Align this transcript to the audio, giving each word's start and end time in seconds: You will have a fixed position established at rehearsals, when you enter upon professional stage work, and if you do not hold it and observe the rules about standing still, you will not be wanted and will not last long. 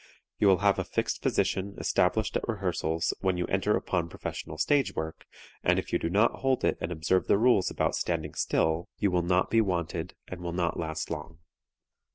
You 0.39 0.47
will 0.47 0.57
have 0.65 0.79
a 0.79 0.83
fixed 0.83 1.21
position 1.21 1.75
established 1.77 2.35
at 2.35 2.47
rehearsals, 2.47 3.13
when 3.19 3.37
you 3.37 3.45
enter 3.45 3.75
upon 3.77 4.09
professional 4.09 4.57
stage 4.57 4.95
work, 4.95 5.27
and 5.63 5.77
if 5.77 5.93
you 5.93 5.99
do 5.99 6.09
not 6.09 6.31
hold 6.39 6.63
it 6.63 6.79
and 6.81 6.91
observe 6.91 7.27
the 7.27 7.37
rules 7.37 7.69
about 7.69 7.93
standing 7.93 8.33
still, 8.33 8.89
you 8.97 9.11
will 9.11 9.21
not 9.21 9.51
be 9.51 9.61
wanted 9.61 10.15
and 10.27 10.41
will 10.41 10.53
not 10.53 10.79
last 10.79 11.11
long. 11.11 11.37